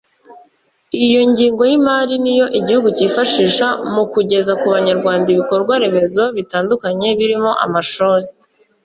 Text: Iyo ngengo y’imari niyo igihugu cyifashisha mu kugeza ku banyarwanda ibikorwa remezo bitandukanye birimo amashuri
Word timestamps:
Iyo 1.05 1.21
ngengo 1.29 1.61
y’imari 1.69 2.13
niyo 2.23 2.47
igihugu 2.59 2.87
cyifashisha 2.97 3.65
mu 3.93 4.03
kugeza 4.13 4.51
ku 4.59 4.65
banyarwanda 4.73 5.27
ibikorwa 5.33 5.73
remezo 5.83 6.23
bitandukanye 6.37 7.07
birimo 7.19 7.51
amashuri 7.65 8.27